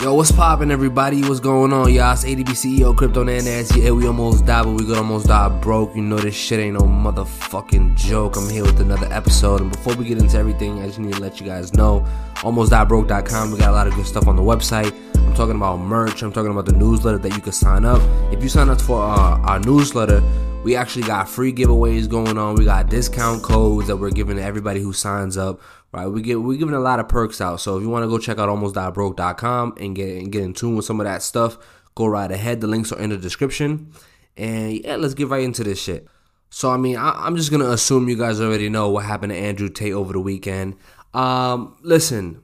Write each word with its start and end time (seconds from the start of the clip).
Yo, 0.00 0.14
what's 0.14 0.30
poppin', 0.30 0.70
everybody? 0.70 1.22
What's 1.22 1.40
going 1.40 1.72
on, 1.72 1.92
y'all? 1.92 2.12
It's 2.12 2.24
ADB 2.24 2.50
CEO, 2.50 2.96
Crypto 2.96 3.24
Nanaz. 3.24 3.76
Yeah, 3.76 3.90
we 3.90 4.06
almost 4.06 4.46
died, 4.46 4.62
but 4.62 4.74
we 4.74 4.86
could 4.86 4.96
almost 4.96 5.26
die 5.26 5.48
broke. 5.60 5.96
You 5.96 6.02
know 6.02 6.18
this 6.18 6.36
shit 6.36 6.60
ain't 6.60 6.74
no 6.74 6.86
motherfucking 6.86 7.96
joke. 7.96 8.36
I'm 8.36 8.48
here 8.48 8.62
with 8.62 8.78
another 8.78 9.12
episode, 9.12 9.60
and 9.60 9.72
before 9.72 9.96
we 9.96 10.04
get 10.04 10.18
into 10.18 10.38
everything, 10.38 10.80
I 10.80 10.86
just 10.86 11.00
need 11.00 11.14
to 11.14 11.20
let 11.20 11.40
you 11.40 11.46
guys 11.46 11.74
know, 11.74 12.06
almostdiebroke.com. 12.36 13.50
We 13.50 13.58
got 13.58 13.70
a 13.70 13.72
lot 13.72 13.88
of 13.88 13.94
good 13.94 14.06
stuff 14.06 14.28
on 14.28 14.36
the 14.36 14.42
website. 14.42 14.94
I'm 15.16 15.34
talking 15.34 15.56
about 15.56 15.78
merch. 15.78 16.22
I'm 16.22 16.32
talking 16.32 16.52
about 16.52 16.66
the 16.66 16.74
newsletter 16.74 17.18
that 17.18 17.34
you 17.34 17.42
can 17.42 17.50
sign 17.50 17.84
up. 17.84 18.00
If 18.32 18.40
you 18.40 18.48
sign 18.48 18.68
up 18.68 18.80
for 18.80 19.02
uh, 19.02 19.40
our 19.40 19.58
newsletter, 19.58 20.22
we 20.62 20.76
actually 20.76 21.06
got 21.06 21.28
free 21.28 21.52
giveaways 21.52 22.08
going 22.08 22.38
on. 22.38 22.54
We 22.54 22.64
got 22.64 22.88
discount 22.88 23.42
codes 23.42 23.88
that 23.88 23.96
we're 23.96 24.10
giving 24.10 24.36
to 24.36 24.42
everybody 24.44 24.80
who 24.80 24.92
signs 24.92 25.36
up 25.36 25.60
right? 25.92 26.06
We 26.06 26.22
get 26.22 26.40
we're 26.40 26.58
giving 26.58 26.74
a 26.74 26.80
lot 26.80 27.00
of 27.00 27.08
perks 27.08 27.40
out. 27.40 27.60
So 27.60 27.76
if 27.76 27.82
you 27.82 27.88
want 27.88 28.04
to 28.04 28.08
go 28.08 28.18
check 28.18 28.38
out 28.38 28.48
almostdiebroke.com 28.48 29.74
and 29.78 29.96
get 29.96 30.08
and 30.18 30.32
get 30.32 30.42
in 30.42 30.54
tune 30.54 30.76
with 30.76 30.84
some 30.84 31.00
of 31.00 31.04
that 31.04 31.22
stuff, 31.22 31.58
go 31.94 32.06
right 32.06 32.30
ahead. 32.30 32.60
The 32.60 32.66
links 32.66 32.92
are 32.92 33.00
in 33.00 33.10
the 33.10 33.16
description. 33.16 33.92
And 34.36 34.84
yeah, 34.84 34.96
let's 34.96 35.14
get 35.14 35.28
right 35.28 35.42
into 35.42 35.64
this 35.64 35.82
shit. 35.82 36.06
So 36.50 36.70
I 36.70 36.76
mean, 36.76 36.96
I, 36.96 37.26
am 37.26 37.36
just 37.36 37.50
gonna 37.50 37.70
assume 37.70 38.08
you 38.08 38.16
guys 38.16 38.40
already 38.40 38.68
know 38.68 38.88
what 38.88 39.04
happened 39.04 39.32
to 39.32 39.38
Andrew 39.38 39.68
Tate 39.68 39.92
over 39.92 40.12
the 40.12 40.20
weekend. 40.20 40.76
Um, 41.12 41.76
listen, 41.82 42.42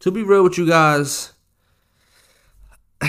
to 0.00 0.10
be 0.10 0.22
real 0.22 0.42
with 0.42 0.58
you 0.58 0.66
guys, 0.66 1.32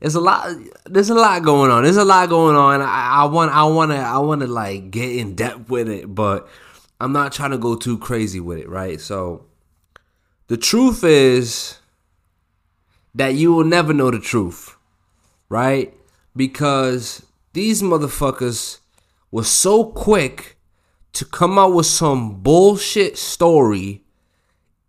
there's 0.00 0.14
a 0.14 0.20
lot. 0.20 0.54
There's 0.86 1.10
a 1.10 1.14
lot 1.14 1.42
going 1.42 1.70
on. 1.70 1.82
There's 1.82 1.96
a 1.96 2.04
lot 2.04 2.28
going 2.28 2.56
on. 2.56 2.80
I, 2.80 3.22
I 3.22 3.24
want. 3.24 3.52
I 3.52 3.64
want 3.64 3.90
to. 3.92 3.98
I 3.98 4.18
want 4.18 4.42
to 4.42 4.46
like 4.46 4.90
get 4.90 5.16
in 5.16 5.34
depth 5.34 5.68
with 5.68 5.88
it, 5.88 6.14
but 6.14 6.48
I'm 7.02 7.12
not 7.12 7.32
trying 7.32 7.50
to 7.50 7.58
go 7.58 7.74
too 7.74 7.98
crazy 7.98 8.38
with 8.38 8.58
it, 8.58 8.68
right? 8.68 9.00
So 9.00 9.46
the 10.46 10.56
truth 10.56 11.02
is 11.02 11.78
that 13.12 13.34
you 13.34 13.52
will 13.52 13.64
never 13.64 13.92
know 13.92 14.12
the 14.12 14.20
truth, 14.20 14.76
right? 15.48 15.92
Because 16.36 17.26
these 17.54 17.82
motherfuckers 17.82 18.78
were 19.32 19.42
so 19.42 19.84
quick 19.84 20.56
to 21.14 21.24
come 21.24 21.58
out 21.58 21.74
with 21.74 21.86
some 21.86 22.40
bullshit 22.40 23.18
story, 23.18 24.04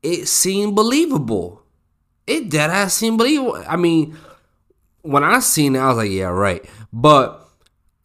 it 0.04 0.28
seemed 0.28 0.76
believable. 0.76 1.64
It 2.28 2.48
dead 2.48 2.70
ass 2.70 2.94
seemed 2.94 3.18
believable. 3.18 3.64
I 3.68 3.76
mean, 3.76 4.16
when 5.02 5.24
I 5.24 5.40
seen 5.40 5.76
it, 5.76 5.80
I 5.80 5.88
was 5.88 5.98
like, 5.98 6.12
yeah, 6.12 6.26
right. 6.26 6.64
But 6.94 7.43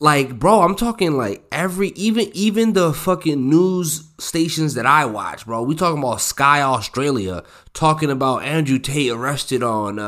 like 0.00 0.38
bro 0.38 0.60
i'm 0.62 0.76
talking 0.76 1.16
like 1.16 1.42
every 1.50 1.88
even 1.90 2.30
even 2.32 2.72
the 2.72 2.92
fucking 2.92 3.48
news 3.48 4.08
stations 4.18 4.74
that 4.74 4.86
i 4.86 5.04
watch 5.04 5.44
bro. 5.44 5.62
We 5.62 5.74
talking 5.74 6.00
about 6.00 6.20
sky 6.20 6.62
australia 6.62 7.42
talking 7.72 8.10
about 8.10 8.44
andrew 8.44 8.78
tate 8.78 9.10
arrested 9.10 9.62
on 9.62 9.98
uh, 9.98 10.02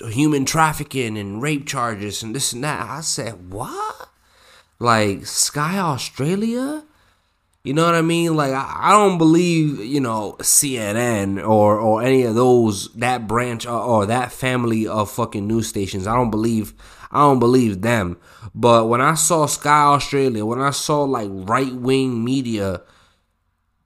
uh 0.00 0.08
human 0.08 0.44
trafficking 0.44 1.16
and 1.16 1.40
rape 1.40 1.66
charges 1.66 2.22
and 2.22 2.34
this 2.34 2.52
and 2.52 2.64
that. 2.64 2.88
I 2.88 3.00
said 3.00 3.52
what? 3.52 4.08
Like 4.78 5.26
sky 5.26 5.78
australia 5.78 6.84
you 7.66 7.74
know 7.74 7.84
what 7.84 7.94
i 7.94 8.02
mean 8.02 8.34
like 8.36 8.52
i, 8.52 8.76
I 8.80 8.92
don't 8.92 9.18
believe 9.18 9.84
you 9.84 10.00
know 10.00 10.36
cnn 10.40 11.46
or 11.46 11.78
or 11.78 12.02
any 12.02 12.22
of 12.22 12.34
those 12.34 12.92
that 12.94 13.26
branch 13.26 13.66
or, 13.66 13.80
or 13.80 14.06
that 14.06 14.32
family 14.32 14.86
of 14.86 15.10
fucking 15.10 15.46
news 15.46 15.68
stations 15.68 16.06
i 16.06 16.14
don't 16.14 16.30
believe 16.30 16.74
I 17.10 17.20
don't 17.20 17.38
believe 17.38 17.82
them. 17.82 18.18
But 18.54 18.88
when 18.88 19.00
I 19.00 19.14
saw 19.14 19.46
Sky 19.46 19.84
Australia, 19.84 20.44
when 20.44 20.60
I 20.60 20.70
saw 20.70 21.04
like 21.04 21.28
right 21.30 21.72
wing 21.72 22.24
media 22.24 22.82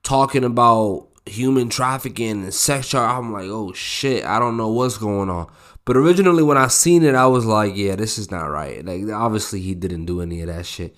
talking 0.03 0.45
about 0.45 1.09
human 1.27 1.69
trafficking 1.69 2.43
and 2.43 2.55
sex 2.55 2.89
charge, 2.89 3.19
I'm 3.19 3.33
like, 3.33 3.49
oh 3.49 3.73
shit, 3.73 4.25
I 4.25 4.39
don't 4.39 4.57
know 4.57 4.69
what's 4.69 4.99
going 4.99 5.31
on. 5.31 5.51
But 5.85 5.97
originally, 5.97 6.43
when 6.43 6.59
I 6.59 6.69
seen 6.69 7.03
it, 7.03 7.15
I 7.15 7.27
was 7.27 7.47
like, 7.47 7.75
yeah, 7.75 7.97
this 7.97 8.19
is 8.19 8.31
not 8.31 8.47
right. 8.47 8.85
Like, 8.85 9.09
obviously, 9.13 9.61
he 9.61 9.75
didn't 9.75 10.07
do 10.07 10.21
any 10.21 10.41
of 10.43 10.49
that 10.49 10.67
shit. 10.67 10.95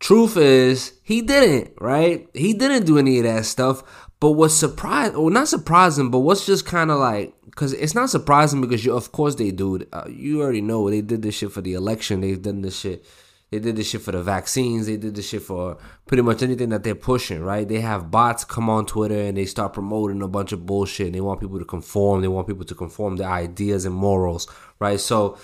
Truth 0.00 0.36
is, 0.36 0.92
he 1.02 1.22
didn't, 1.22 1.74
right? 1.80 2.28
He 2.32 2.54
didn't 2.54 2.86
do 2.86 2.98
any 2.98 3.18
of 3.18 3.24
that 3.24 3.44
stuff. 3.44 3.82
But 4.20 4.32
what's 4.32 4.54
surprising, 4.54 5.16
well, 5.20 5.30
not 5.30 5.48
surprising, 5.48 6.10
but 6.10 6.20
what's 6.20 6.46
just 6.46 6.66
kind 6.66 6.90
of 6.90 6.98
like, 6.98 7.34
because 7.44 7.72
it's 7.72 7.94
not 7.94 8.10
surprising 8.10 8.60
because 8.60 8.84
you, 8.84 8.94
of 8.94 9.12
course 9.12 9.36
they 9.36 9.50
do. 9.50 9.80
Uh, 9.92 10.04
you 10.08 10.42
already 10.42 10.60
know 10.60 10.88
they 10.88 11.00
did 11.00 11.22
this 11.22 11.36
shit 11.36 11.52
for 11.52 11.60
the 11.60 11.74
election. 11.74 12.20
They've 12.20 12.40
done 12.40 12.62
this 12.62 12.78
shit. 12.78 13.04
They 13.50 13.60
did 13.60 13.76
this 13.76 13.88
shit 13.88 14.02
for 14.02 14.12
the 14.12 14.22
vaccines. 14.22 14.86
They 14.86 14.96
did 14.96 15.14
this 15.14 15.28
shit 15.28 15.42
for 15.42 15.78
pretty 16.06 16.22
much 16.22 16.42
anything 16.42 16.68
that 16.68 16.82
they're 16.84 16.94
pushing, 16.94 17.40
right? 17.42 17.66
They 17.66 17.80
have 17.80 18.10
bots 18.10 18.44
come 18.44 18.68
on 18.68 18.86
Twitter 18.86 19.18
and 19.18 19.36
they 19.36 19.46
start 19.46 19.72
promoting 19.72 20.20
a 20.22 20.28
bunch 20.28 20.52
of 20.52 20.66
bullshit. 20.66 21.12
They 21.12 21.20
want 21.20 21.40
people 21.40 21.58
to 21.58 21.64
conform. 21.64 22.20
They 22.20 22.28
want 22.28 22.46
people 22.46 22.64
to 22.64 22.74
conform 22.74 23.16
their 23.16 23.30
ideas 23.30 23.86
and 23.86 23.94
morals, 23.94 24.48
right? 24.80 25.00
So 25.00 25.38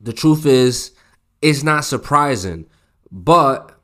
the 0.00 0.12
truth 0.12 0.46
is, 0.46 0.92
it's 1.42 1.62
not 1.62 1.84
surprising, 1.84 2.66
but 3.10 3.78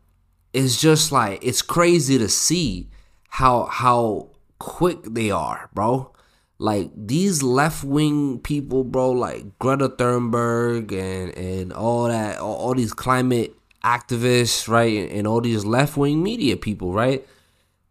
it's 0.52 0.80
just 0.80 1.12
like 1.12 1.40
it's 1.42 1.62
crazy 1.62 2.18
to 2.18 2.28
see 2.28 2.88
how 3.28 3.64
how 3.64 4.30
quick 4.58 5.02
they 5.02 5.30
are, 5.30 5.68
bro. 5.74 6.12
Like 6.58 6.90
these 6.94 7.42
left 7.42 7.82
wing 7.82 8.38
people, 8.38 8.84
bro, 8.84 9.10
like 9.10 9.58
Greta 9.58 9.88
Thunberg 9.88 10.92
and 10.92 11.36
and 11.36 11.72
all 11.72 12.04
that, 12.04 12.38
all, 12.38 12.54
all 12.54 12.74
these 12.74 12.92
climate 12.92 13.54
activists, 13.82 14.68
right, 14.68 15.10
and 15.10 15.26
all 15.26 15.40
these 15.40 15.64
left 15.64 15.96
wing 15.96 16.22
media 16.22 16.56
people, 16.56 16.92
right? 16.92 17.26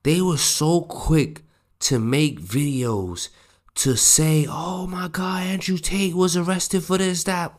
They 0.03 0.21
were 0.21 0.38
so 0.38 0.81
quick 0.81 1.41
to 1.81 2.00
make 2.00 2.39
videos 2.39 3.29
to 3.75 3.97
say, 3.97 4.47
"Oh 4.50 4.88
my 4.88 5.09
God, 5.09 5.44
Andrew 5.44 5.77
Tate 5.77 6.15
was 6.15 6.38
arrested 6.38 6.83
for 6.83 6.97
this 6.97 7.23
that." 7.25 7.53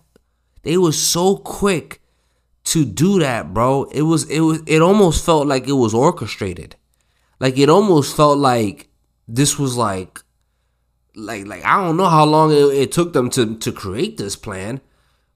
They 0.62 0.79
were 0.79 0.93
so 0.93 1.37
quick 1.37 2.01
to 2.65 2.85
do 2.85 3.19
that, 3.21 3.53
bro. 3.53 3.85
It 3.85 4.03
was 4.03 4.29
it 4.31 4.41
was 4.41 4.63
it 4.67 4.81
almost 4.81 5.25
felt 5.25 5.47
like 5.47 5.69
it 5.69 5.73
was 5.73 5.95
orchestrated. 5.95 6.77
Like 7.41 7.59
it 7.59 7.69
almost 7.69 8.17
felt 8.17 8.39
like 8.39 8.89
this 9.29 9.59
was 9.59 9.77
like 9.77 10.21
like 11.15 11.47
like 11.47 11.65
I 11.65 11.77
don't 11.85 11.97
know 11.97 12.09
how 12.09 12.25
long 12.25 12.51
it, 12.51 12.57
it 12.57 12.93
took 12.93 13.13
them 13.13 13.31
to 13.31 13.57
to 13.57 13.73
create 13.73 14.17
this 14.17 14.37
plan 14.37 14.81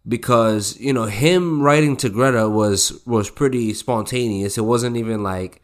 because 0.06 0.78
you 0.80 0.92
know 0.92 1.04
him 1.04 1.62
writing 1.62 1.96
to 1.98 2.08
Greta 2.08 2.48
was 2.48 3.02
was 3.06 3.30
pretty 3.30 3.74
spontaneous. 3.74 4.56
It 4.56 4.62
wasn't 4.62 4.96
even 4.96 5.22
like 5.22 5.62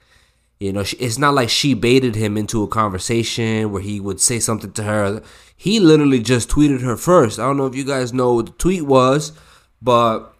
you 0.61 0.73
know 0.73 0.85
it's 1.01 1.19
not 1.19 1.35
like 1.35 1.49
she 1.49 1.73
baited 1.73 2.15
him 2.15 2.37
into 2.37 2.63
a 2.63 2.69
conversation 2.69 3.73
where 3.73 3.83
he 3.83 4.01
would 4.01 4.21
say 4.21 4.39
something 4.39 4.73
to 4.73 4.83
her. 4.83 5.23
He 5.57 5.81
literally 5.81 6.21
just 6.21 6.51
tweeted 6.51 6.83
her 6.83 6.97
first. 6.97 7.39
I 7.39 7.45
don't 7.45 7.57
know 7.57 7.67
if 7.67 7.75
you 7.75 7.85
guys 7.85 8.13
know 8.13 8.35
what 8.35 8.47
the 8.47 8.53
tweet 8.53 8.83
was, 8.83 9.33
but 9.81 10.34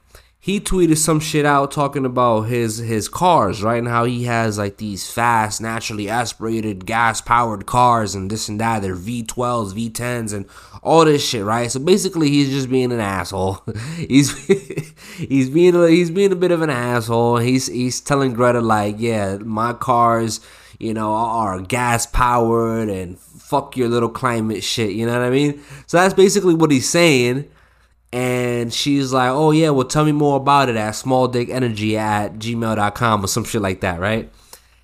he 0.45 0.61
tweeted 0.61 0.99
some 0.99 1.21
shit 1.21 1.47
out 1.47 1.71
talking 1.71 2.05
about 2.05 2.43
his 2.43 2.77
his 2.77 3.09
cars, 3.09 3.63
right? 3.63 3.79
And 3.79 3.89
how 3.89 4.05
he 4.05 4.25
has 4.25 4.59
like 4.59 4.77
these 4.77 5.11
fast, 5.11 5.63
naturally 5.63 6.07
aspirated, 6.07 6.85
gas 6.85 7.23
powered 7.23 7.65
cars 7.65 8.15
and 8.15 8.31
this 8.31 8.47
and 8.47 8.61
that. 8.61 8.83
They're 8.83 8.95
V12s, 8.95 9.73
V10s, 9.73 10.35
and 10.35 10.45
all 10.83 11.07
this 11.07 11.27
shit, 11.27 11.47
right? 11.47 11.71
So 11.71 11.81
basically, 11.81 12.29
he's 12.29 12.51
just 12.51 12.69
being 12.69 12.93
an 12.93 13.01
asshole. 13.01 13.65
he's 13.97 14.37
he's 15.17 15.49
being 15.49 15.75
a, 15.75 15.89
he's 15.89 16.11
being 16.11 16.31
a 16.31 16.37
bit 16.37 16.51
of 16.51 16.61
an 16.61 16.69
asshole. 16.69 17.39
He's 17.39 17.69
he's 17.69 18.03
telling 18.03 18.35
Greta 18.35 18.61
like, 18.61 18.97
yeah, 18.99 19.39
my 19.39 19.73
cars, 19.73 20.41
you 20.79 20.93
know, 20.93 21.15
are 21.15 21.63
gas 21.63 22.05
powered 22.05 22.91
and 22.91 23.19
fuck 23.19 23.79
your 23.79 23.89
little 23.89 24.11
climate 24.11 24.63
shit. 24.63 24.91
You 24.91 25.07
know 25.07 25.15
what 25.15 25.23
I 25.23 25.31
mean? 25.31 25.63
So 25.87 25.97
that's 25.97 26.13
basically 26.13 26.53
what 26.53 26.71
he's 26.71 26.87
saying 26.87 27.49
and 28.15 28.73
she's 28.73 29.13
like, 29.13 29.31
"Oh 29.31 29.51
yeah, 29.51 29.71
well 29.71 29.89
tell 29.89 30.05
me 30.05 30.13
more 30.13 30.37
about 30.37 30.69
it 30.69 30.77
at 30.77 30.95
smalldickenergy 30.95 31.95
at 31.95 32.35
gmail.com 32.35 33.25
or 33.25 33.27
some 33.27 33.43
shit 33.43 33.61
like 33.61 33.81
that, 33.81 33.99
right?" 33.99 34.31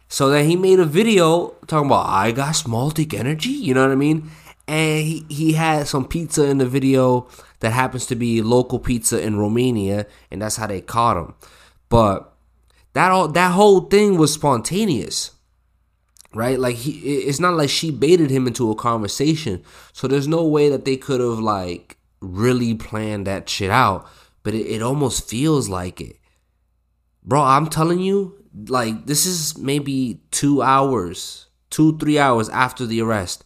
So 0.08 0.30
then 0.30 0.46
he 0.50 0.56
made 0.56 0.80
a 0.80 0.84
video 0.84 1.54
talking 1.68 1.86
about 1.86 2.08
I 2.08 2.32
got 2.32 2.56
small 2.56 2.90
dick 2.90 3.14
energy, 3.14 3.50
you 3.50 3.72
know 3.72 3.84
what 3.84 3.92
I 3.92 3.94
mean? 3.94 4.30
And 4.66 5.06
he, 5.06 5.24
he 5.28 5.52
had 5.52 5.86
some 5.86 6.08
pizza 6.08 6.44
in 6.46 6.58
the 6.58 6.66
video 6.66 7.28
that 7.60 7.70
happens 7.70 8.06
to 8.06 8.16
be 8.16 8.42
local 8.42 8.80
pizza 8.80 9.22
in 9.22 9.38
Romania, 9.38 10.06
and 10.32 10.42
that's 10.42 10.56
how 10.56 10.66
they 10.66 10.80
caught 10.80 11.16
him. 11.16 11.34
But 11.88 12.32
that 12.94 13.12
all 13.12 13.28
that 13.28 13.52
whole 13.52 13.82
thing 13.82 14.18
was 14.18 14.34
spontaneous. 14.34 15.30
Right? 16.34 16.58
Like 16.58 16.76
he 16.76 16.98
it's 17.28 17.38
not 17.38 17.54
like 17.54 17.70
she 17.70 17.92
baited 17.92 18.30
him 18.30 18.48
into 18.48 18.72
a 18.72 18.74
conversation. 18.74 19.62
So 19.92 20.08
there's 20.08 20.26
no 20.26 20.44
way 20.44 20.68
that 20.68 20.84
they 20.84 20.96
could 20.96 21.20
have 21.20 21.38
like 21.38 21.96
really 22.20 22.74
plan 22.74 23.24
that 23.24 23.48
shit 23.48 23.70
out, 23.70 24.08
but 24.42 24.54
it, 24.54 24.66
it 24.66 24.82
almost 24.82 25.28
feels 25.28 25.68
like 25.68 26.00
it. 26.00 26.16
Bro, 27.22 27.42
I'm 27.42 27.66
telling 27.68 28.00
you, 28.00 28.44
like, 28.68 29.06
this 29.06 29.26
is 29.26 29.58
maybe 29.58 30.20
two 30.30 30.62
hours, 30.62 31.46
two, 31.68 31.98
three 31.98 32.18
hours 32.18 32.48
after 32.48 32.86
the 32.86 33.02
arrest. 33.02 33.44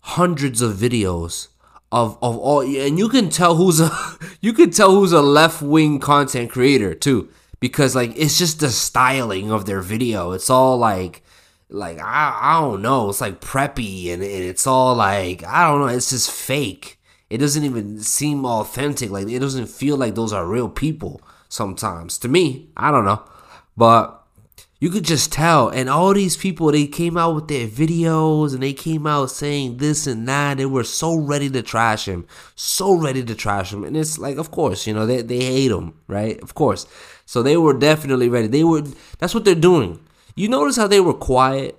Hundreds 0.00 0.62
of 0.62 0.74
videos 0.74 1.48
of, 1.92 2.18
of 2.22 2.38
all 2.38 2.62
and 2.62 2.98
you 2.98 3.08
can 3.08 3.28
tell 3.28 3.54
who's 3.54 3.78
a 3.78 3.90
you 4.40 4.52
can 4.52 4.70
tell 4.70 4.90
who's 4.90 5.12
a 5.12 5.20
left-wing 5.20 6.00
content 6.00 6.50
creator 6.50 6.94
too 6.94 7.28
because 7.60 7.94
like 7.94 8.12
it's 8.16 8.38
just 8.38 8.60
the 8.60 8.70
styling 8.70 9.52
of 9.52 9.66
their 9.66 9.82
video 9.82 10.32
it's 10.32 10.48
all 10.48 10.78
like 10.78 11.22
like 11.72 11.98
I 11.98 12.38
I 12.40 12.60
don't 12.60 12.82
know. 12.82 13.08
It's 13.08 13.20
like 13.20 13.40
preppy 13.40 14.12
and, 14.12 14.22
and 14.22 14.44
it's 14.44 14.66
all 14.66 14.94
like 14.94 15.44
I 15.44 15.66
don't 15.68 15.80
know. 15.80 15.86
It's 15.86 16.10
just 16.10 16.30
fake. 16.30 17.00
It 17.32 17.38
doesn't 17.38 17.64
even 17.64 17.98
seem 18.00 18.44
authentic. 18.44 19.10
Like 19.10 19.26
it 19.26 19.38
doesn't 19.38 19.68
feel 19.68 19.96
like 19.96 20.14
those 20.14 20.34
are 20.34 20.46
real 20.46 20.68
people 20.68 21.22
sometimes. 21.48 22.18
To 22.18 22.28
me, 22.28 22.68
I 22.76 22.90
don't 22.90 23.06
know, 23.06 23.24
but 23.74 24.22
you 24.80 24.90
could 24.90 25.04
just 25.04 25.32
tell. 25.32 25.70
And 25.70 25.88
all 25.88 26.12
these 26.12 26.36
people, 26.36 26.70
they 26.70 26.86
came 26.86 27.16
out 27.16 27.34
with 27.34 27.48
their 27.48 27.66
videos 27.66 28.52
and 28.52 28.62
they 28.62 28.74
came 28.74 29.06
out 29.06 29.30
saying 29.30 29.78
this 29.78 30.06
and 30.06 30.28
that. 30.28 30.58
They 30.58 30.66
were 30.66 30.84
so 30.84 31.16
ready 31.16 31.48
to 31.48 31.62
trash 31.62 32.06
him, 32.06 32.26
so 32.54 32.92
ready 32.92 33.24
to 33.24 33.34
trash 33.34 33.72
him. 33.72 33.82
And 33.82 33.96
it's 33.96 34.18
like, 34.18 34.36
of 34.36 34.50
course, 34.50 34.86
you 34.86 34.92
know, 34.92 35.06
they, 35.06 35.22
they 35.22 35.42
hate 35.42 35.70
him, 35.70 35.94
right? 36.08 36.38
Of 36.42 36.54
course. 36.54 36.86
So 37.24 37.42
they 37.42 37.56
were 37.56 37.72
definitely 37.72 38.28
ready. 38.28 38.48
They 38.48 38.64
were, 38.64 38.82
that's 39.18 39.34
what 39.34 39.46
they're 39.46 39.54
doing. 39.54 40.00
You 40.36 40.50
notice 40.50 40.76
how 40.76 40.86
they 40.86 41.00
were 41.00 41.14
quiet 41.14 41.78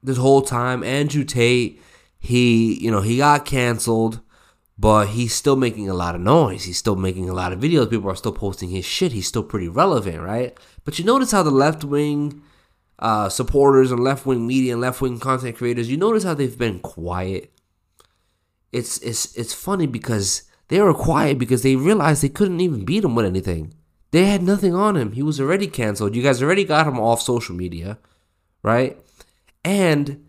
this 0.00 0.18
whole 0.18 0.42
time? 0.42 0.84
Andrew 0.84 1.24
Tate, 1.24 1.82
he, 2.20 2.78
you 2.80 2.92
know, 2.92 3.00
he 3.00 3.16
got 3.16 3.46
canceled 3.46 4.20
but 4.78 5.08
he's 5.08 5.34
still 5.34 5.56
making 5.56 5.88
a 5.88 5.94
lot 5.94 6.14
of 6.14 6.20
noise. 6.20 6.64
He's 6.64 6.78
still 6.78 6.96
making 6.96 7.28
a 7.28 7.34
lot 7.34 7.52
of 7.52 7.60
videos. 7.60 7.88
People 7.88 8.10
are 8.10 8.16
still 8.16 8.32
posting 8.32 8.70
his 8.70 8.84
shit. 8.84 9.12
He's 9.12 9.26
still 9.26 9.42
pretty 9.42 9.68
relevant, 9.68 10.20
right? 10.20 10.56
But 10.84 10.98
you 10.98 11.04
notice 11.04 11.32
how 11.32 11.42
the 11.42 11.50
left 11.50 11.82
wing 11.82 12.42
uh, 12.98 13.28
supporters 13.28 13.90
and 13.90 14.02
left 14.02 14.26
wing 14.26 14.46
media 14.46 14.72
and 14.72 14.80
left 14.80 15.00
wing 15.00 15.18
content 15.18 15.56
creators, 15.56 15.90
you 15.90 15.96
notice 15.96 16.24
how 16.24 16.34
they've 16.34 16.58
been 16.58 16.80
quiet. 16.80 17.52
It's 18.72 18.98
it's 18.98 19.34
it's 19.36 19.54
funny 19.54 19.86
because 19.86 20.42
they 20.68 20.80
were 20.80 20.94
quiet 20.94 21.38
because 21.38 21.62
they 21.62 21.76
realized 21.76 22.22
they 22.22 22.28
couldn't 22.28 22.60
even 22.60 22.84
beat 22.84 23.04
him 23.04 23.14
with 23.14 23.26
anything. 23.26 23.74
They 24.10 24.26
had 24.26 24.42
nothing 24.42 24.74
on 24.74 24.96
him. 24.96 25.12
He 25.12 25.22
was 25.22 25.40
already 25.40 25.66
canceled. 25.66 26.14
You 26.14 26.22
guys 26.22 26.42
already 26.42 26.64
got 26.64 26.86
him 26.86 26.98
off 26.98 27.22
social 27.22 27.54
media, 27.54 27.98
right? 28.62 28.98
And 29.64 30.26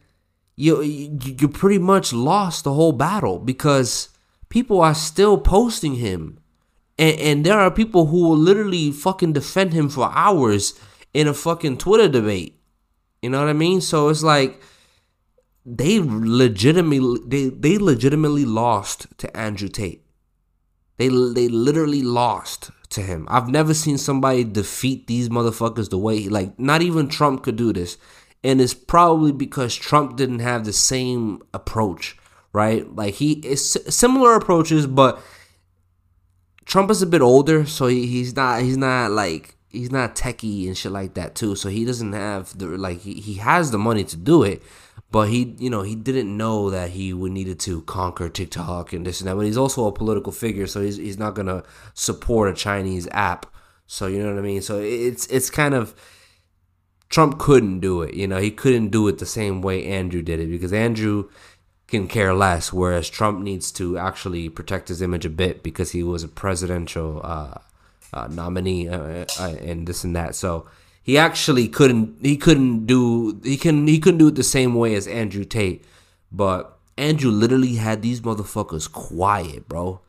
you 0.56 0.82
you 0.82 1.18
you 1.22 1.48
pretty 1.48 1.80
much 1.80 2.14
lost 2.14 2.64
the 2.64 2.74
whole 2.74 2.92
battle 2.92 3.40
because 3.40 4.10
people 4.50 4.82
are 4.82 4.96
still 4.96 5.38
posting 5.38 5.96
him 5.96 6.40
and, 6.98 7.20
and 7.20 7.46
there 7.46 7.60
are 7.60 7.72
people 7.72 8.08
who 8.08 8.22
will 8.28 8.38
literally 8.38 8.92
fucking 8.92 9.34
defend 9.34 9.74
him 9.74 9.90
for 9.90 10.12
hours 10.14 10.80
in 11.14 11.28
a 11.28 11.34
fucking 11.34 11.78
Twitter 11.78 12.08
debate. 12.08 12.60
You 13.22 13.30
know 13.30 13.40
what 13.40 13.50
I 13.50 13.54
mean? 13.54 13.82
So 13.82 14.10
it's 14.10 14.24
like 14.24 14.62
they 15.66 16.00
legitimately 16.00 17.20
they 17.26 17.50
they 17.50 17.78
legitimately 17.78 18.46
lost 18.46 19.08
to 19.18 19.36
Andrew 19.36 19.70
Tate. 19.70 20.06
They 20.98 21.08
they 21.08 21.48
literally 21.48 22.02
lost 22.02 22.72
to 22.90 23.02
him. 23.02 23.28
I've 23.30 23.50
never 23.50 23.74
seen 23.74 23.98
somebody 23.98 24.44
defeat 24.44 25.08
these 25.08 25.30
motherfuckers 25.30 25.90
the 25.90 25.98
way 25.98 26.28
like 26.30 26.58
not 26.60 26.82
even 26.82 27.08
Trump 27.08 27.44
could 27.44 27.56
do 27.56 27.74
this. 27.74 27.98
And 28.44 28.62
it's 28.62 28.76
probably 28.76 29.32
because 29.32 29.76
Trump 29.76 30.16
didn't 30.16 30.40
have 30.40 30.64
the 30.64 30.72
same 30.72 31.42
approach, 31.54 32.17
right? 32.54 32.96
Like 32.96 33.16
he 33.16 33.34
is 33.34 33.78
similar 33.90 34.36
approaches, 34.36 34.88
but 34.88 35.22
Trump 36.66 36.92
is 36.92 37.02
a 37.02 37.08
bit 37.08 37.22
older, 37.22 37.66
so 37.66 37.88
he, 37.88 38.08
he's 38.08 38.36
not 38.36 38.62
he's 38.62 38.78
not 38.78 39.12
like 39.12 39.56
he's 39.70 39.92
not 39.92 40.16
techie 40.16 40.68
and 40.68 40.78
shit 40.78 40.92
like 40.92 41.14
that 41.14 41.36
too. 41.36 41.56
So 41.56 41.70
he 41.70 41.86
doesn't 41.86 42.14
have 42.14 42.58
the 42.58 42.66
like 42.68 43.02
he, 43.02 43.14
he 43.16 43.36
has 43.36 43.72
the 43.72 43.78
money 43.78 44.04
to 44.06 44.18
do 44.18 44.44
it, 44.44 44.62
but 45.12 45.30
he 45.30 45.56
you 45.60 45.70
know 45.70 45.82
he 45.82 45.96
didn't 45.96 46.36
know 46.36 46.70
that 46.70 46.92
he 46.92 47.14
would 47.14 47.32
needed 47.32 47.60
to 47.62 47.82
conquer 47.84 48.28
TikTok 48.28 48.92
and 48.94 49.06
this 49.06 49.22
and 49.22 49.30
that. 49.30 49.36
But 49.36 49.46
he's 49.46 49.58
also 49.58 49.88
a 49.88 49.92
political 49.92 50.32
figure, 50.32 50.68
so 50.68 50.82
he's 50.82 50.98
he's 50.98 51.18
not 51.18 51.36
gonna 51.36 51.64
support 51.94 52.50
a 52.50 52.54
Chinese 52.54 53.08
app. 53.12 53.46
So 53.86 54.08
you 54.08 54.20
know 54.22 54.30
what 54.30 54.40
I 54.40 54.42
mean. 54.42 54.62
So 54.62 54.80
it's 54.80 55.26
it's 55.28 55.50
kind 55.50 55.74
of 55.74 55.96
Trump 57.10 57.40
couldn't 57.40 57.80
do 57.80 58.02
it. 58.02 58.14
You 58.14 58.28
know 58.28 58.40
he 58.40 58.52
couldn't 58.52 58.90
do 58.90 59.08
it 59.08 59.20
the 59.20 59.26
same 59.26 59.62
way 59.62 59.86
Andrew 59.86 60.22
did 60.22 60.42
it 60.42 60.50
because 60.50 60.74
Andrew 60.74 61.30
can 61.88 62.08
care 62.08 62.34
less, 62.34 62.74
whereas 62.74 63.10
Trump 63.10 63.42
needs 63.42 63.72
to 63.72 63.98
actually 63.98 64.50
protect 64.50 64.90
his 64.90 65.02
image 65.02 65.26
a 65.26 65.30
bit 65.30 65.64
because 65.64 65.92
he 65.92 66.04
was 66.04 66.24
a 66.24 66.28
presidential 66.28 67.22
uh, 67.24 67.60
uh, 68.14 68.28
nominee 68.28 68.88
uh, 68.88 69.26
uh 69.40 69.56
and 69.62 69.88
this 69.88 70.04
and 70.04 70.16
that. 70.16 70.36
So 70.36 70.68
he 71.02 71.18
actually 71.18 71.68
couldn't 71.68 72.18
he 72.22 72.36
couldn't 72.36 72.86
do 72.86 73.40
he 73.44 73.58
can 73.58 73.88
he 73.88 74.00
couldn't 74.00 74.18
do 74.18 74.28
it 74.28 74.36
the 74.36 74.44
same 74.44 74.76
way 74.76 74.96
as 74.96 75.08
Andrew 75.08 75.46
Tate, 75.46 75.84
but 76.32 76.78
Andrew 76.98 77.32
literally 77.32 77.76
had 77.76 78.02
these 78.02 78.22
motherfuckers 78.22 78.92
quiet, 78.92 79.70
bro. 79.70 80.02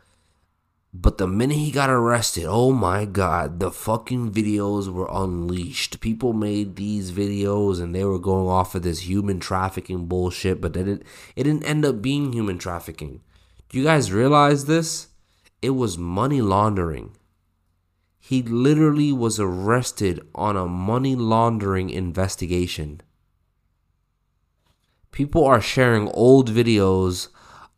But 1.01 1.19
the 1.19 1.29
minute 1.29 1.59
he 1.59 1.71
got 1.71 1.91
arrested, 1.91 2.47
oh 2.49 2.73
my 2.73 3.05
god, 3.05 3.61
the 3.61 3.71
fucking 3.71 4.33
videos 4.33 4.89
were 4.89 5.09
unleashed. 5.09 6.01
People 6.01 6.33
made 6.33 6.75
these 6.75 7.13
videos 7.13 7.81
and 7.81 7.95
they 7.95 8.05
were 8.05 8.19
going 8.19 8.49
off 8.49 8.75
of 8.75 8.83
this 8.83 9.09
human 9.09 9.39
trafficking 9.39 10.07
bullshit, 10.07 10.61
but 10.61 10.77
it, 10.77 11.05
it 11.37 11.45
didn't 11.45 11.63
end 11.63 11.85
up 11.85 12.03
being 12.03 12.33
human 12.33 12.59
trafficking. 12.59 13.21
Do 13.69 13.79
you 13.79 13.85
guys 13.85 14.11
realize 14.11 14.65
this? 14.65 15.09
It 15.63 15.71
was 15.71 15.97
money 15.97 16.41
laundering. 16.41 17.17
He 18.19 18.43
literally 18.43 19.13
was 19.13 19.39
arrested 19.39 20.21
on 20.35 20.57
a 20.57 20.67
money 20.67 21.15
laundering 21.15 21.91
investigation. 21.91 23.03
People 25.13 25.45
are 25.45 25.61
sharing 25.61 26.09
old 26.09 26.51
videos 26.51 27.29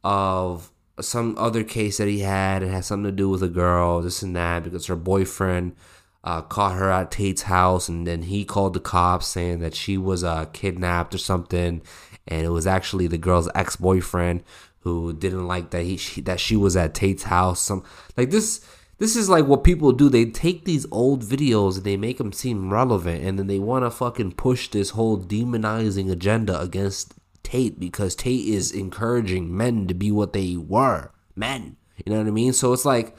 of 0.02 0.72
some 1.00 1.36
other 1.38 1.64
case 1.64 1.98
that 1.98 2.08
he 2.08 2.20
had. 2.20 2.62
It 2.62 2.70
had 2.70 2.84
something 2.84 3.10
to 3.10 3.12
do 3.12 3.28
with 3.28 3.42
a 3.42 3.48
girl, 3.48 4.00
this 4.00 4.22
and 4.22 4.34
that, 4.36 4.64
because 4.64 4.86
her 4.86 4.96
boyfriend 4.96 5.76
uh, 6.22 6.42
caught 6.42 6.76
her 6.76 6.90
at 6.90 7.10
Tate's 7.10 7.42
house, 7.42 7.88
and 7.88 8.06
then 8.06 8.22
he 8.22 8.44
called 8.44 8.74
the 8.74 8.80
cops 8.80 9.26
saying 9.26 9.60
that 9.60 9.74
she 9.74 9.96
was 9.96 10.22
uh, 10.22 10.46
kidnapped 10.46 11.14
or 11.14 11.18
something, 11.18 11.82
and 12.26 12.44
it 12.44 12.50
was 12.50 12.66
actually 12.66 13.06
the 13.06 13.18
girl's 13.18 13.48
ex 13.54 13.76
boyfriend 13.76 14.42
who 14.80 15.12
didn't 15.12 15.46
like 15.46 15.70
that 15.70 15.82
he 15.82 15.96
she, 15.96 16.20
that 16.22 16.40
she 16.40 16.56
was 16.56 16.76
at 16.76 16.94
Tate's 16.94 17.24
house. 17.24 17.60
Some 17.60 17.84
like 18.16 18.30
this. 18.30 18.64
This 18.98 19.16
is 19.16 19.30
like 19.30 19.46
what 19.46 19.64
people 19.64 19.92
do. 19.92 20.10
They 20.10 20.26
take 20.26 20.66
these 20.66 20.86
old 20.90 21.24
videos 21.24 21.76
and 21.76 21.84
they 21.84 21.96
make 21.96 22.18
them 22.18 22.34
seem 22.34 22.70
relevant, 22.70 23.24
and 23.24 23.38
then 23.38 23.46
they 23.46 23.58
want 23.58 23.86
to 23.86 23.90
fucking 23.90 24.32
push 24.32 24.68
this 24.68 24.90
whole 24.90 25.18
demonizing 25.18 26.10
agenda 26.10 26.60
against 26.60 27.14
Tate 27.42 27.78
because 27.80 28.14
Tate 28.14 28.46
is 28.46 28.72
encouraging 28.72 29.56
men 29.56 29.86
to 29.86 29.94
be 29.94 30.10
what 30.10 30.32
they 30.32 30.56
were 30.56 31.10
men. 31.34 31.76
You 32.04 32.12
know 32.12 32.18
what 32.18 32.28
I 32.28 32.32
mean? 32.32 32.52
So 32.52 32.72
it's 32.72 32.84
like 32.84 33.16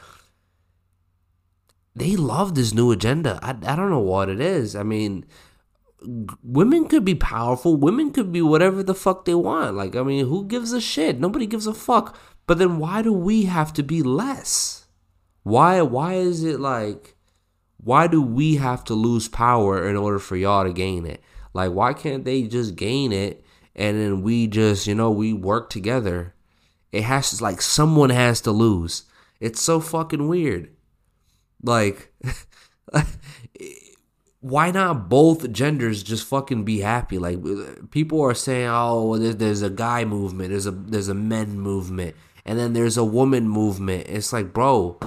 they 1.96 2.16
love 2.16 2.56
this 2.56 2.74
new 2.74 2.92
agenda. 2.92 3.40
I, 3.42 3.50
I 3.50 3.76
don't 3.76 3.90
know 3.90 4.00
what 4.00 4.30
it 4.30 4.40
is. 4.40 4.76
I 4.76 4.84
mean, 4.84 5.26
women 6.44 6.88
could 6.88 7.06
be 7.06 7.16
powerful. 7.16 7.76
Women 7.76 8.12
could 8.12 8.32
be 8.32 8.42
whatever 8.42 8.82
the 8.82 8.96
fuck 8.96 9.26
they 9.26 9.36
want. 9.36 9.76
Like, 9.76 9.96
I 9.96 10.04
mean, 10.04 10.28
who 10.28 10.46
gives 10.46 10.72
a 10.72 10.82
shit? 10.82 11.20
Nobody 11.20 11.46
gives 11.46 11.68
a 11.68 11.74
fuck. 11.74 12.18
But 12.48 12.58
then 12.58 12.80
why 12.80 13.02
do 13.02 13.14
we 13.14 13.46
have 13.46 13.74
to 13.74 13.84
be 13.84 14.02
less? 14.02 14.86
Why 15.44 15.82
why 15.82 16.16
is 16.16 16.44
it 16.44 16.60
like 16.60 17.16
why 17.78 18.08
do 18.08 18.22
we 18.22 18.58
have 18.58 18.84
to 18.86 18.94
lose 18.94 19.28
power 19.28 19.88
in 19.90 19.96
order 19.96 20.20
for 20.20 20.36
y'all 20.36 20.64
to 20.64 20.74
gain 20.74 21.06
it? 21.06 21.22
Like 21.54 21.72
why 21.72 21.94
can't 21.94 22.26
they 22.26 22.44
just 22.44 22.76
gain 22.76 23.12
it 23.12 23.44
and 23.76 24.00
then 24.00 24.22
we 24.22 24.48
just 24.48 24.88
you 24.88 24.96
know 24.96 25.12
we 25.12 25.34
work 25.34 25.70
together. 25.70 26.34
It 26.92 27.04
has 27.04 27.32
to 27.32 27.44
like 27.44 27.62
someone 27.62 28.10
has 28.10 28.42
to 28.42 28.52
lose. 28.52 29.04
It's 29.40 29.62
so 29.62 29.80
fucking 29.80 30.28
weird. 30.28 30.72
Like 31.64 32.14
why 34.42 34.72
not 34.72 35.08
both 35.08 35.52
genders 35.52 36.04
just 36.04 36.28
fucking 36.28 36.64
be 36.64 36.80
happy? 36.80 37.18
Like 37.18 37.40
people 37.92 38.22
are 38.22 38.34
saying 38.34 38.70
oh 38.70 39.18
there's 39.18 39.62
a 39.62 39.70
guy 39.70 40.04
movement 40.06 40.50
there's 40.50 40.66
a 40.66 40.72
there's 40.72 41.10
a 41.10 41.14
men 41.14 41.60
movement 41.60 42.16
and 42.44 42.58
then 42.58 42.74
there's 42.74 42.98
a 42.98 43.06
woman 43.06 43.48
movement. 43.48 44.08
It's 44.08 44.34
like 44.34 44.54
bro 44.54 45.00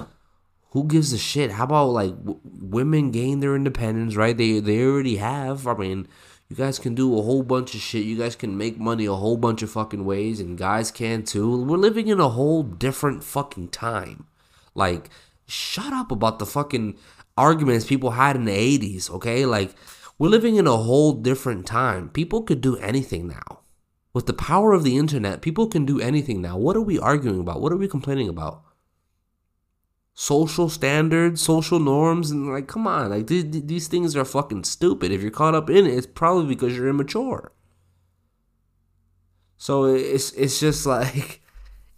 who 0.71 0.85
gives 0.85 1.13
a 1.13 1.19
shit? 1.19 1.53
How 1.53 1.65
about 1.65 1.91
like 1.91 2.17
w- 2.19 2.41
women 2.45 3.13
gain 3.13 3.39
their 3.41 3.55
independence 3.55 4.17
right? 4.17 4.37
They 4.37 4.59
they 4.59 4.83
already 4.83 5.17
have 5.17 5.67
i 5.67 5.75
mean 5.75 6.09
you 6.49 6.57
guys 6.57 6.79
can 6.79 6.95
do 6.95 7.19
a 7.19 7.23
whole 7.23 7.43
bunch 7.43 7.75
of 7.75 7.81
shit. 7.81 8.05
You 8.05 8.17
guys 8.19 8.37
can 8.37 8.57
make 8.57 8.79
money 8.79 9.07
a 9.07 9.15
whole 9.15 9.37
bunch 9.37 9.63
of 9.63 9.71
fucking 9.71 10.05
ways, 10.05 10.41
and 10.41 10.59
guys 10.59 10.91
can 10.91 11.23
too. 11.23 11.65
We're 11.65 11.79
living 11.79 12.09
in 12.09 12.21
a 12.21 12.29
whole 12.29 12.63
different 12.63 13.25
fucking 13.25 13.69
time. 13.69 14.27
Like, 14.75 15.09
shut 15.47 15.93
up 15.93 16.11
about 16.11 16.39
the 16.39 16.47
fucking 16.47 16.99
arguments 17.37 17.87
people 17.87 18.13
had 18.13 18.37
in 18.37 18.45
the 18.45 18.79
80s, 18.79 19.11
okay? 19.11 19.47
Like, 19.47 19.75
we're 20.19 20.29
living 20.29 20.57
in 20.57 20.67
a 20.67 20.77
whole 20.77 21.13
different 21.13 21.67
time. 21.67 22.09
People 22.11 22.43
could 22.43 22.61
do 22.61 22.77
anything 22.77 23.27
now. 23.29 23.61
With 24.13 24.27
the 24.27 24.33
power 24.33 24.73
of 24.73 24.85
the 24.85 24.97
internet, 24.97 25.43
people 25.43 25.67
can 25.67 25.85
do 25.85 26.01
anything 26.01 26.41
now. 26.41 26.57
What 26.57 26.77
are 26.77 26.83
we 26.83 26.99
arguing 26.99 27.41
about? 27.41 27.61
What 27.61 27.73
are 27.73 27.77
we 27.77 27.89
complaining 27.89 28.29
about? 28.29 28.63
Social 30.15 30.69
standards, 30.69 31.43
social 31.43 31.81
norms, 31.81 32.31
and 32.31 32.51
like, 32.51 32.69
come 32.69 32.87
on, 32.87 33.11
like 33.11 33.27
these, 33.27 33.45
these 33.51 33.89
things 33.89 34.17
are 34.17 34.25
fucking 34.25 34.65
stupid. 34.65 35.11
If 35.11 35.21
you're 35.21 35.31
caught 35.31 35.55
up 35.55 35.69
in 35.69 35.87
it, 35.87 35.95
it's 35.95 36.07
probably 36.07 36.47
because 36.47 36.77
you're 36.77 36.89
immature. 36.89 37.53
So 39.57 39.85
it's 39.85 40.33
it's 40.33 40.61
just 40.61 40.87
like 40.87 41.41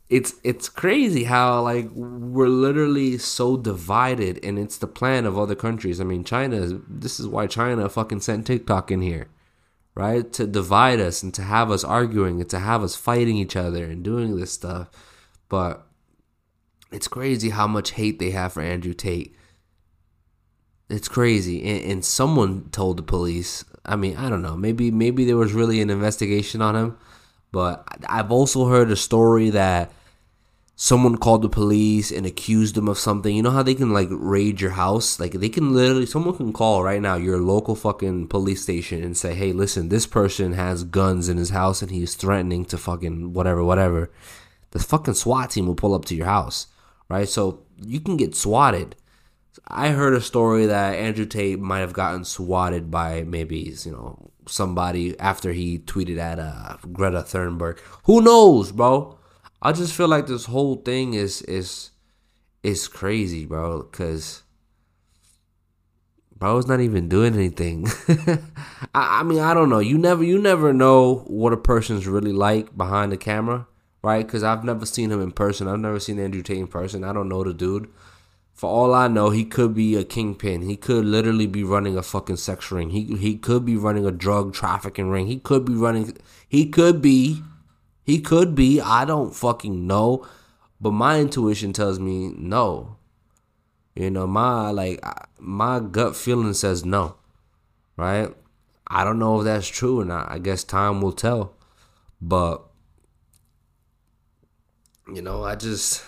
it's 0.09 0.35
it's 0.43 0.69
crazy 0.69 1.25
how 1.25 1.63
like 1.63 1.91
we're 1.93 2.49
literally 2.49 3.19
so 3.19 3.57
divided, 3.57 4.43
and 4.45 4.59
it's 4.59 4.79
the 4.79 4.87
plan 4.87 5.27
of 5.27 5.39
other 5.39 5.55
countries. 5.55 6.01
I 6.01 6.05
mean, 6.05 6.25
China. 6.25 6.81
This 6.89 7.21
is 7.21 7.27
why 7.29 7.47
China 7.47 7.89
fucking 7.89 8.21
sent 8.21 8.47
TikTok 8.47 8.91
in 8.91 9.03
here, 9.03 9.29
right? 9.95 10.33
To 10.33 10.47
divide 10.47 11.01
us 11.01 11.23
and 11.23 11.35
to 11.35 11.43
have 11.43 11.71
us 11.71 11.85
arguing 11.85 12.41
and 12.41 12.51
to 12.51 12.61
have 12.61 12.83
us 12.83 12.97
fighting 12.97 13.37
each 13.37 13.57
other 13.57 13.85
and 13.85 14.03
doing 14.03 14.37
this 14.37 14.53
stuff. 14.53 14.89
But 15.49 15.86
it's 16.97 17.09
crazy 17.09 17.51
how 17.51 17.67
much 17.67 17.91
hate 17.93 18.19
they 18.19 18.31
have 18.31 18.55
for 18.55 18.63
Andrew 18.63 18.95
Tate. 18.95 19.37
It's 20.89 21.09
crazy. 21.09 21.63
And, 21.63 21.93
and 21.93 22.05
someone 22.05 22.71
told 22.71 22.97
the 22.97 23.03
police, 23.03 23.65
I 23.85 23.97
mean, 23.97 24.17
I 24.17 24.31
don't 24.31 24.41
know, 24.41 24.57
maybe 24.57 24.91
maybe 24.91 25.27
there 25.27 25.37
was 25.37 25.53
really 25.53 25.83
an 25.83 25.91
investigation 25.91 26.63
on 26.63 26.75
him, 26.75 26.99
but 27.53 27.87
I've 28.09 28.33
also 28.33 28.67
heard 28.67 28.91
a 28.91 28.97
story 28.97 29.51
that 29.51 29.93
someone 30.75 31.17
called 31.19 31.43
the 31.43 31.51
police 31.51 32.11
and 32.11 32.25
accused 32.25 32.75
them 32.77 32.89
of 32.89 32.99
something. 32.99 33.37
You 33.37 33.43
know 33.43 33.51
how 33.51 33.63
they 33.63 33.75
can 33.75 33.93
like 33.93 34.09
raid 34.11 34.63
your 34.63 34.71
house? 34.71 35.21
Like 35.21 35.33
they 35.33 35.51
can 35.51 35.75
literally 35.75 36.07
someone 36.07 36.37
can 36.37 36.53
call 36.55 36.83
right 36.83 37.03
now 37.03 37.17
your 37.17 37.39
local 37.39 37.75
fucking 37.75 38.29
police 38.29 38.63
station 38.63 39.05
and 39.05 39.17
say, 39.17 39.35
"Hey, 39.35 39.53
listen, 39.53 39.91
this 39.91 40.07
person 40.07 40.55
has 40.55 40.83
guns 40.83 41.29
in 41.29 41.37
his 41.37 41.51
house 41.51 41.83
and 41.83 41.91
he's 41.91 42.15
threatening 42.15 42.65
to 42.67 42.79
fucking 42.79 43.35
whatever, 43.35 43.63
whatever." 43.63 44.11
The 44.71 44.79
fucking 44.79 45.15
SWAT 45.15 45.51
team 45.51 45.67
will 45.67 45.75
pull 45.75 45.95
up 45.95 46.07
to 46.07 46.15
your 46.15 46.27
house, 46.27 46.69
right? 47.09 47.29
So 47.29 47.65
you 47.77 48.01
can 48.01 48.17
get 48.17 48.35
swatted. 48.35 48.97
I 49.69 49.89
heard 49.89 50.15
a 50.15 50.21
story 50.21 50.67
that 50.67 50.95
Andrew 50.95 51.25
Tate 51.27 51.59
might 51.59 51.81
have 51.81 51.93
gotten 51.93 52.25
swatted 52.25 52.91
by 52.91 53.23
maybe 53.25 53.75
you 53.85 53.93
know 53.93 54.31
somebody 54.49 55.19
after 55.19 55.53
he 55.53 55.79
tweeted 55.79 56.19
at 56.19 56.39
uh, 56.39 56.77
Greta 56.93 57.23
Thunberg. 57.23 57.79
Who 58.05 58.21
knows, 58.21 58.73
bro? 58.73 59.19
I 59.63 59.73
just 59.73 59.95
feel 59.95 60.09
like 60.09 60.27
this 60.27 60.45
whole 60.47 60.77
thing 60.77 61.15
is 61.15 61.43
is 61.43 61.91
is 62.63 62.89
crazy, 62.89 63.47
bro. 63.47 63.83
Cause 63.85 64.43
bro's 66.39 66.67
not 66.67 66.81
even 66.81 67.09
doing 67.09 67.35
anything. 67.35 67.87
I, 68.95 69.21
I 69.21 69.23
mean, 69.23 69.41
I 69.41 69.55
don't 69.55 69.71
know. 69.71 69.79
You 69.79 69.99
never 69.99 70.23
you 70.23 70.39
never 70.41 70.73
know 70.73 71.25
what 71.27 71.53
a 71.53 71.57
person's 71.57 72.07
really 72.07 72.33
like 72.33 72.77
behind 72.77 73.13
the 73.13 73.17
camera, 73.17 73.67
right? 74.07 74.25
Because 74.25 74.45
I've 74.45 74.63
never 74.63 74.87
seen 74.87 75.11
him 75.11 75.21
in 75.21 75.33
person. 75.33 75.67
I've 75.67 75.81
never 75.81 75.99
seen 75.99 76.21
Andrew 76.21 76.41
Tate 76.41 76.59
in 76.59 76.69
person. 76.69 77.03
I 77.03 77.13
don't 77.13 77.29
know 77.29 77.43
the 77.43 77.53
dude. 77.53 77.89
For 78.55 78.71
all 78.71 78.95
I 78.95 79.09
know, 79.09 79.31
he 79.31 79.45
could 79.45 79.75
be 79.75 79.97
a 79.97 80.05
kingpin. 80.05 80.63
He 80.63 80.77
could 80.77 81.05
literally 81.05 81.49
be 81.49 81.65
running 81.65 81.99
a 81.99 82.05
fucking 82.05 82.37
sex 82.37 82.71
ring. 82.71 82.91
He 82.91 83.17
he 83.17 83.37
could 83.37 83.65
be 83.67 83.77
running 83.77 84.07
a 84.07 84.13
drug 84.13 84.55
trafficking 84.55 85.09
ring. 85.11 85.27
He 85.27 85.39
could 85.39 85.65
be 85.65 85.75
running. 85.75 86.17
He 86.49 86.69
could 86.69 87.03
be 87.03 87.43
he 88.05 88.21
could 88.21 88.55
be. 88.55 88.81
I 88.81 89.05
don't 89.05 89.35
fucking 89.35 89.89
know. 89.89 90.25
But 90.81 90.93
my 90.93 91.19
intuition 91.19 91.73
tells 91.73 91.99
me 91.99 92.33
no. 92.37 92.97
You 93.97 94.11
know, 94.13 94.29
my 94.29 94.71
like 94.71 95.05
my 95.41 95.81
gut 95.81 96.15
feeling 96.15 96.55
says 96.55 96.85
no. 96.85 97.17
Right? 97.97 98.33
I 98.87 99.03
don't 99.03 99.19
know 99.19 99.41
if 99.41 99.45
that's 99.45 99.67
true 99.67 100.01
or 100.01 100.05
not. 100.05 100.31
I 100.31 100.39
guess 100.39 100.63
time 100.63 101.01
will 101.01 101.13
tell. 101.13 101.55
But 102.21 102.63
you 105.13 105.23
know, 105.23 105.45
I 105.45 105.55
just 105.55 106.05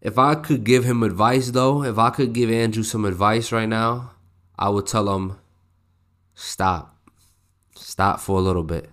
if 0.00 0.18
I 0.18 0.34
could 0.34 0.64
give 0.64 0.84
him 0.84 1.02
advice 1.02 1.50
though, 1.50 1.84
if 1.84 1.98
I 1.98 2.10
could 2.10 2.32
give 2.32 2.50
Andrew 2.50 2.82
some 2.82 3.04
advice 3.04 3.52
right 3.52 3.68
now, 3.68 4.12
I 4.58 4.68
would 4.68 4.86
tell 4.86 5.14
him 5.14 5.38
stop. 6.34 6.96
Stop 7.76 8.20
for 8.20 8.38
a 8.38 8.42
little 8.42 8.62
bit. 8.62 8.90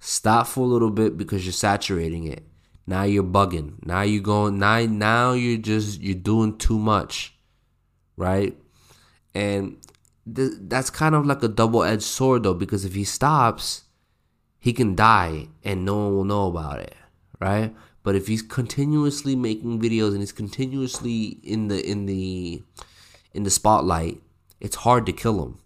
Stop 0.00 0.46
for 0.46 0.60
a 0.60 0.68
little 0.68 0.90
bit 0.90 1.16
because 1.16 1.44
you're 1.44 1.52
saturating 1.52 2.24
it. 2.24 2.44
Now 2.86 3.02
you're 3.02 3.24
bugging. 3.24 3.84
Now 3.84 4.02
you're 4.02 4.22
going 4.22 4.58
now 4.58 4.84
now 4.86 5.32
you're 5.32 5.58
just 5.58 6.00
you're 6.00 6.14
doing 6.14 6.56
too 6.56 6.78
much. 6.78 7.34
Right? 8.16 8.56
And 9.34 9.78
th- 10.32 10.52
that's 10.62 10.90
kind 10.90 11.14
of 11.14 11.26
like 11.26 11.42
a 11.42 11.48
double-edged 11.48 12.02
sword 12.02 12.42
though 12.42 12.54
because 12.54 12.84
if 12.84 12.94
he 12.94 13.04
stops, 13.04 13.84
he 14.58 14.72
can 14.72 14.94
die 14.94 15.48
and 15.62 15.84
no 15.84 15.96
one 15.96 16.16
will 16.16 16.24
know 16.24 16.48
about 16.48 16.80
it, 16.80 16.94
right? 17.40 17.74
But 18.02 18.14
if 18.14 18.26
he's 18.26 18.42
continuously 18.42 19.36
making 19.36 19.80
videos 19.80 20.10
and 20.10 20.20
he's 20.20 20.32
continuously 20.32 21.38
in 21.42 21.68
the 21.68 21.84
in 21.84 22.06
the 22.06 22.62
in 23.34 23.42
the 23.42 23.50
spotlight, 23.50 24.20
it's 24.60 24.76
hard 24.76 25.06
to 25.06 25.12
kill 25.12 25.42
him. 25.42 25.58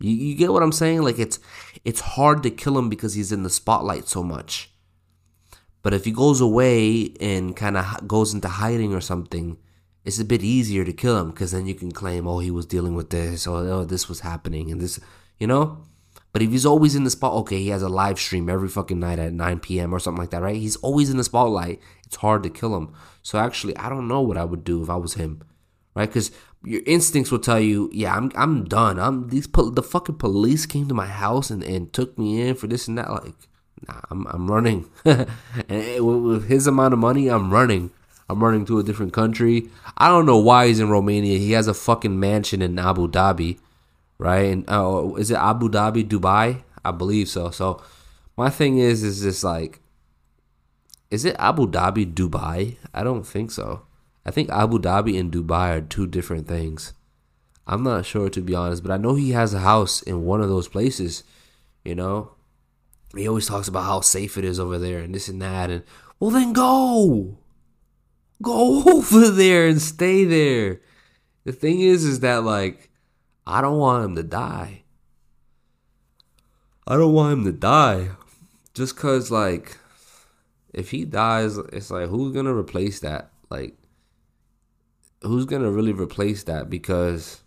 You, 0.00 0.12
you 0.12 0.34
get 0.36 0.52
what 0.52 0.62
I'm 0.62 0.72
saying? 0.72 1.02
Like 1.02 1.18
it's 1.18 1.38
it's 1.84 2.00
hard 2.00 2.42
to 2.44 2.50
kill 2.50 2.78
him 2.78 2.88
because 2.88 3.14
he's 3.14 3.32
in 3.32 3.42
the 3.42 3.50
spotlight 3.50 4.08
so 4.08 4.22
much. 4.22 4.70
But 5.82 5.94
if 5.94 6.04
he 6.04 6.10
goes 6.10 6.40
away 6.40 7.14
and 7.20 7.56
kind 7.56 7.76
of 7.76 8.06
goes 8.06 8.34
into 8.34 8.48
hiding 8.48 8.92
or 8.92 9.00
something, 9.00 9.58
it's 10.04 10.18
a 10.18 10.24
bit 10.24 10.42
easier 10.42 10.84
to 10.84 10.92
kill 10.92 11.18
him 11.18 11.30
because 11.30 11.52
then 11.52 11.66
you 11.66 11.74
can 11.74 11.92
claim, 11.92 12.26
oh, 12.26 12.38
he 12.40 12.50
was 12.50 12.66
dealing 12.66 12.94
with 12.94 13.10
this, 13.10 13.46
or 13.46 13.58
oh, 13.58 13.84
this 13.84 14.08
was 14.08 14.20
happening, 14.20 14.70
and 14.70 14.80
this, 14.80 14.98
you 15.38 15.46
know. 15.46 15.84
But 16.38 16.44
if 16.44 16.52
he's 16.52 16.66
always 16.66 16.94
in 16.94 17.02
the 17.02 17.10
spot, 17.10 17.32
okay, 17.32 17.60
he 17.60 17.70
has 17.70 17.82
a 17.82 17.88
live 17.88 18.16
stream 18.16 18.48
every 18.48 18.68
fucking 18.68 19.00
night 19.00 19.18
at 19.18 19.32
9 19.32 19.58
p.m. 19.58 19.92
or 19.92 19.98
something 19.98 20.20
like 20.20 20.30
that, 20.30 20.40
right? 20.40 20.54
He's 20.54 20.76
always 20.76 21.10
in 21.10 21.16
the 21.16 21.24
spotlight. 21.24 21.80
It's 22.06 22.14
hard 22.14 22.44
to 22.44 22.48
kill 22.48 22.76
him. 22.76 22.94
So 23.24 23.40
actually, 23.40 23.76
I 23.76 23.88
don't 23.88 24.06
know 24.06 24.20
what 24.20 24.36
I 24.36 24.44
would 24.44 24.62
do 24.62 24.80
if 24.80 24.88
I 24.88 24.94
was 24.94 25.14
him, 25.14 25.42
right? 25.96 26.08
Because 26.08 26.30
your 26.62 26.82
instincts 26.86 27.32
will 27.32 27.40
tell 27.40 27.58
you, 27.58 27.90
yeah, 27.92 28.14
I'm 28.14 28.30
I'm 28.36 28.66
done. 28.66 29.00
I'm 29.00 29.30
these 29.30 29.48
the 29.48 29.82
fucking 29.82 30.14
police 30.18 30.64
came 30.64 30.86
to 30.86 30.94
my 30.94 31.08
house 31.08 31.50
and, 31.50 31.64
and 31.64 31.92
took 31.92 32.16
me 32.16 32.40
in 32.40 32.54
for 32.54 32.68
this 32.68 32.86
and 32.86 32.96
that. 32.98 33.10
Like, 33.10 33.34
nah, 33.88 34.00
I'm 34.08 34.24
I'm 34.28 34.48
running. 34.48 34.88
and 35.04 36.06
with 36.06 36.46
his 36.46 36.68
amount 36.68 36.94
of 36.94 37.00
money, 37.00 37.26
I'm 37.26 37.52
running. 37.52 37.90
I'm 38.30 38.44
running 38.44 38.64
to 38.66 38.78
a 38.78 38.84
different 38.84 39.12
country. 39.12 39.70
I 39.96 40.06
don't 40.06 40.24
know 40.24 40.38
why 40.38 40.68
he's 40.68 40.78
in 40.78 40.88
Romania. 40.88 41.36
He 41.36 41.50
has 41.50 41.66
a 41.66 41.74
fucking 41.74 42.20
mansion 42.20 42.62
in 42.62 42.78
Abu 42.78 43.08
Dhabi, 43.08 43.58
right? 44.18 44.46
And 44.52 44.68
uh, 44.68 45.14
is 45.14 45.30
it 45.30 45.36
Abu 45.36 45.68
Dhabi, 45.68 46.06
Dubai? 46.06 46.62
I 46.84 46.90
believe 46.90 47.28
so. 47.28 47.50
So 47.50 47.82
my 48.36 48.50
thing 48.50 48.78
is, 48.78 49.02
is 49.02 49.22
this 49.22 49.44
like, 49.44 49.80
is 51.10 51.24
it 51.24 51.36
Abu 51.38 51.66
Dhabi, 51.66 52.12
Dubai? 52.12 52.76
I 52.92 53.02
don't 53.02 53.24
think 53.24 53.50
so. 53.50 53.82
I 54.26 54.30
think 54.30 54.50
Abu 54.50 54.78
Dhabi 54.78 55.18
and 55.18 55.32
Dubai 55.32 55.78
are 55.78 55.80
two 55.80 56.06
different 56.06 56.46
things. 56.46 56.92
I'm 57.66 57.82
not 57.82 58.06
sure 58.06 58.28
to 58.30 58.40
be 58.40 58.54
honest, 58.54 58.82
but 58.82 58.92
I 58.92 58.96
know 58.96 59.14
he 59.14 59.30
has 59.32 59.54
a 59.54 59.60
house 59.60 60.02
in 60.02 60.24
one 60.24 60.40
of 60.40 60.48
those 60.48 60.68
places. 60.68 61.22
You 61.84 61.94
know, 61.94 62.32
he 63.14 63.28
always 63.28 63.46
talks 63.46 63.68
about 63.68 63.84
how 63.84 64.00
safe 64.00 64.36
it 64.36 64.44
is 64.44 64.58
over 64.58 64.78
there 64.78 65.00
and 65.00 65.14
this 65.14 65.28
and 65.28 65.40
that. 65.40 65.70
And 65.70 65.84
well, 66.18 66.30
then 66.30 66.52
go, 66.52 67.38
go 68.42 68.82
over 68.86 69.30
there 69.30 69.66
and 69.66 69.80
stay 69.80 70.24
there. 70.24 70.80
The 71.44 71.52
thing 71.52 71.80
is, 71.80 72.04
is 72.04 72.20
that 72.20 72.44
like, 72.44 72.87
I 73.48 73.62
don't 73.62 73.78
want 73.78 74.04
him 74.04 74.14
to 74.16 74.22
die. 74.22 74.82
I 76.86 76.96
don't 76.96 77.14
want 77.14 77.32
him 77.32 77.44
to 77.46 77.52
die, 77.52 78.10
just 78.74 78.96
cause 78.96 79.30
like, 79.30 79.78
if 80.74 80.90
he 80.90 81.06
dies, 81.06 81.56
it's 81.72 81.90
like 81.90 82.08
who's 82.08 82.34
gonna 82.34 82.54
replace 82.54 83.00
that? 83.00 83.30
Like, 83.48 83.74
who's 85.22 85.46
gonna 85.46 85.70
really 85.70 85.92
replace 85.92 86.42
that? 86.44 86.68
Because 86.68 87.42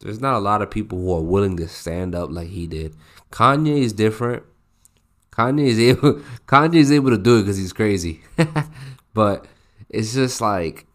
there's 0.00 0.20
not 0.20 0.36
a 0.36 0.38
lot 0.38 0.62
of 0.62 0.70
people 0.70 0.98
who 0.98 1.14
are 1.14 1.20
willing 1.20 1.58
to 1.58 1.68
stand 1.68 2.14
up 2.14 2.30
like 2.30 2.48
he 2.48 2.66
did. 2.66 2.94
Kanye 3.30 3.82
is 3.82 3.92
different. 3.92 4.44
Kanye 5.30 5.66
is 5.66 5.78
able. 5.78 6.14
Kanye 6.46 6.76
is 6.76 6.90
able 6.90 7.10
to 7.10 7.18
do 7.18 7.38
it 7.38 7.42
because 7.42 7.58
he's 7.58 7.72
crazy. 7.74 8.22
but 9.14 9.46
it's 9.90 10.14
just 10.14 10.40
like 10.40 10.86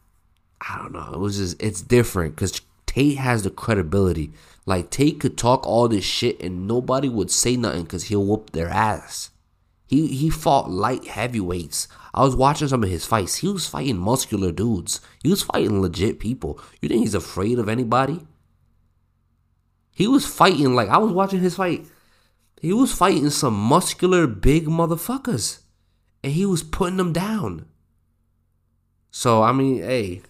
I 0.60 0.80
don't 0.80 0.92
know. 0.92 1.12
It 1.14 1.20
was 1.20 1.38
just 1.38 1.62
it's 1.62 1.82
different 1.82 2.36
because 2.36 2.60
Tate 3.00 3.18
has 3.18 3.44
the 3.44 3.50
credibility. 3.50 4.34
Like 4.66 4.90
Tate 4.90 5.22
could 5.22 5.38
talk 5.38 5.66
all 5.66 5.88
this 5.88 6.04
shit 6.04 6.42
and 6.42 6.68
nobody 6.68 7.08
would 7.08 7.32
say 7.32 7.56
nothing 7.56 7.84
because 7.84 8.04
he'll 8.04 8.26
whoop 8.26 8.50
their 8.50 8.68
ass. 8.68 9.30
He 9.88 10.08
he 10.08 10.30
fought 10.30 10.70
light 10.70 11.08
heavyweights. 11.08 11.88
I 12.14 12.26
was 12.26 12.36
watching 12.36 12.68
some 12.68 12.84
of 12.84 12.90
his 12.90 13.06
fights. 13.06 13.36
He 13.36 13.48
was 13.48 13.66
fighting 13.66 13.98
muscular 13.98 14.52
dudes. 14.52 15.00
He 15.24 15.30
was 15.30 15.44
fighting 15.44 15.82
legit 15.82 16.20
people. 16.20 16.60
You 16.82 16.90
think 16.90 17.00
he's 17.00 17.16
afraid 17.16 17.58
of 17.58 17.70
anybody? 17.70 18.28
He 19.94 20.06
was 20.06 20.26
fighting 20.26 20.76
like 20.76 20.90
I 20.90 20.98
was 20.98 21.14
watching 21.14 21.40
his 21.40 21.56
fight. 21.56 21.86
He 22.62 22.74
was 22.74 22.94
fighting 22.94 23.30
some 23.30 23.54
muscular 23.54 24.28
big 24.28 24.66
motherfuckers. 24.66 25.60
And 26.22 26.34
he 26.34 26.46
was 26.46 26.64
putting 26.64 26.98
them 26.98 27.14
down. 27.14 27.66
So 29.10 29.42
I 29.42 29.54
mean, 29.54 29.78
hey, 29.78 30.22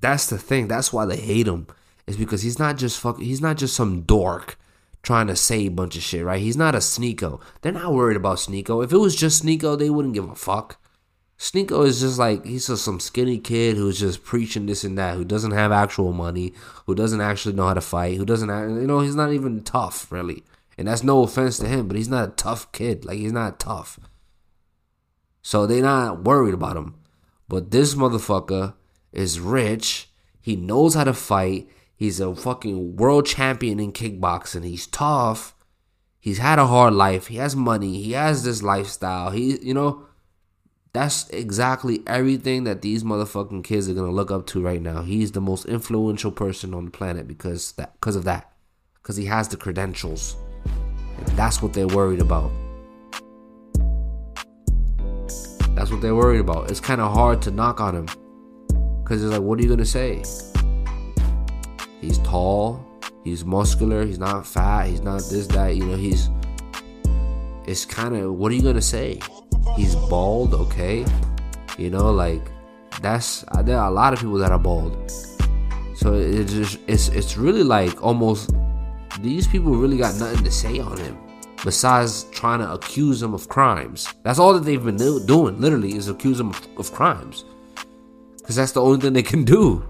that's 0.00 0.26
the 0.28 0.38
thing. 0.38 0.68
That's 0.68 0.92
why 0.92 1.06
they 1.06 1.16
hate 1.16 1.46
him. 1.46 1.66
Is 2.06 2.16
because 2.16 2.42
he's 2.42 2.58
not 2.58 2.76
just 2.76 2.98
fuck 2.98 3.20
he's 3.20 3.40
not 3.40 3.56
just 3.56 3.76
some 3.76 4.02
dork 4.02 4.58
trying 5.02 5.26
to 5.26 5.36
say 5.36 5.66
a 5.66 5.70
bunch 5.70 5.96
of 5.96 6.02
shit, 6.02 6.24
right? 6.24 6.40
He's 6.40 6.56
not 6.56 6.74
a 6.74 6.78
Sneako. 6.78 7.40
They're 7.60 7.72
not 7.72 7.92
worried 7.92 8.16
about 8.16 8.38
Sneako. 8.38 8.84
If 8.84 8.92
it 8.92 8.98
was 8.98 9.16
just 9.16 9.44
Sneako, 9.44 9.78
they 9.78 9.90
wouldn't 9.90 10.14
give 10.14 10.28
a 10.28 10.34
fuck. 10.34 10.80
Sneako 11.38 11.84
is 11.86 12.00
just 12.00 12.18
like 12.18 12.44
he's 12.44 12.68
just 12.68 12.84
some 12.84 13.00
skinny 13.00 13.38
kid 13.38 13.76
who's 13.76 13.98
just 13.98 14.22
preaching 14.22 14.66
this 14.66 14.84
and 14.84 14.96
that, 14.96 15.16
who 15.16 15.24
doesn't 15.24 15.50
have 15.50 15.72
actual 15.72 16.12
money, 16.12 16.54
who 16.86 16.94
doesn't 16.94 17.20
actually 17.20 17.54
know 17.54 17.66
how 17.66 17.74
to 17.74 17.80
fight, 17.80 18.16
who 18.16 18.24
doesn't, 18.24 18.48
you 18.48 18.86
know, 18.86 19.00
he's 19.00 19.16
not 19.16 19.32
even 19.32 19.62
tough 19.64 20.10
really. 20.12 20.44
And 20.78 20.86
that's 20.86 21.02
no 21.02 21.22
offense 21.22 21.58
to 21.58 21.66
him, 21.66 21.88
but 21.88 21.96
he's 21.96 22.08
not 22.08 22.28
a 22.28 22.32
tough 22.32 22.70
kid. 22.70 23.04
Like 23.04 23.18
he's 23.18 23.32
not 23.32 23.58
tough. 23.58 23.98
So 25.42 25.66
they're 25.66 25.82
not 25.82 26.22
worried 26.22 26.54
about 26.54 26.76
him. 26.76 26.94
But 27.48 27.72
this 27.72 27.94
motherfucker 27.94 28.74
is 29.12 29.40
rich. 29.40 30.08
He 30.40 30.56
knows 30.56 30.94
how 30.94 31.04
to 31.04 31.14
fight. 31.14 31.68
He's 31.94 32.18
a 32.18 32.34
fucking 32.34 32.96
world 32.96 33.26
champion 33.26 33.78
in 33.78 33.92
kickboxing. 33.92 34.64
He's 34.64 34.86
tough. 34.86 35.54
He's 36.18 36.38
had 36.38 36.58
a 36.58 36.66
hard 36.66 36.94
life. 36.94 37.28
He 37.28 37.36
has 37.36 37.54
money. 37.54 38.02
He 38.02 38.12
has 38.12 38.44
this 38.44 38.62
lifestyle. 38.62 39.30
He, 39.30 39.58
you 39.60 39.74
know, 39.74 40.06
that's 40.92 41.28
exactly 41.30 42.02
everything 42.06 42.64
that 42.64 42.82
these 42.82 43.02
motherfucking 43.02 43.64
kids 43.64 43.88
are 43.88 43.94
gonna 43.94 44.12
look 44.12 44.30
up 44.30 44.46
to 44.48 44.62
right 44.62 44.82
now. 44.82 45.02
He's 45.02 45.32
the 45.32 45.40
most 45.40 45.64
influential 45.66 46.30
person 46.30 46.74
on 46.74 46.86
the 46.86 46.90
planet 46.90 47.26
because 47.26 47.72
that, 47.72 47.92
because 47.94 48.16
of 48.16 48.24
that, 48.24 48.52
because 48.94 49.16
he 49.16 49.26
has 49.26 49.48
the 49.48 49.56
credentials. 49.56 50.36
And 51.18 51.26
that's 51.28 51.62
what 51.62 51.72
they're 51.72 51.86
worried 51.86 52.20
about. 52.20 52.50
That's 55.74 55.90
what 55.90 56.02
they're 56.02 56.14
worried 56.14 56.40
about. 56.40 56.70
It's 56.70 56.80
kind 56.80 57.00
of 57.00 57.12
hard 57.12 57.42
to 57.42 57.50
knock 57.50 57.80
on 57.80 57.94
him 57.94 58.08
because 59.02 59.22
it's 59.22 59.32
like, 59.32 59.42
what 59.42 59.58
are 59.58 59.62
you 59.62 59.68
gonna 59.68 59.84
say? 59.84 60.22
He's 62.00 62.18
tall. 62.18 62.84
He's 63.24 63.44
muscular. 63.44 64.04
He's 64.04 64.18
not 64.18 64.46
fat. 64.46 64.86
He's 64.86 65.00
not 65.00 65.22
this 65.30 65.46
that. 65.48 65.76
You 65.76 65.86
know, 65.86 65.96
he's. 65.96 66.28
It's 67.66 67.84
kind 67.84 68.16
of 68.16 68.34
what 68.34 68.50
are 68.52 68.54
you 68.54 68.62
gonna 68.62 68.82
say? 68.82 69.20
He's 69.76 69.94
bald, 69.94 70.54
okay? 70.54 71.04
You 71.78 71.90
know, 71.90 72.10
like 72.10 72.42
that's 73.00 73.44
there 73.64 73.78
are 73.78 73.88
a 73.88 73.94
lot 73.94 74.12
of 74.12 74.18
people 74.18 74.38
that 74.38 74.50
are 74.50 74.58
bald. 74.58 75.10
So 75.96 76.14
it's 76.14 76.52
just 76.52 76.78
it's 76.86 77.08
it's 77.08 77.36
really 77.36 77.62
like 77.62 78.02
almost 78.02 78.50
these 79.20 79.46
people 79.46 79.72
really 79.76 79.98
got 79.98 80.16
nothing 80.16 80.42
to 80.44 80.50
say 80.50 80.80
on 80.80 80.98
him 80.98 81.16
besides 81.64 82.24
trying 82.32 82.58
to 82.58 82.72
accuse 82.72 83.22
him 83.22 83.34
of 83.34 83.48
crimes. 83.48 84.12
That's 84.22 84.38
all 84.38 84.52
that 84.54 84.64
they've 84.64 84.82
been 84.82 84.96
do- 84.96 85.24
doing, 85.24 85.60
literally, 85.60 85.94
is 85.94 86.08
accuse 86.08 86.40
him 86.40 86.50
of, 86.50 86.68
of 86.76 86.92
crimes. 86.92 87.44
Because 88.42 88.56
that's 88.56 88.72
the 88.72 88.82
only 88.82 89.00
thing 89.00 89.12
they 89.12 89.22
can 89.22 89.44
do. 89.44 89.86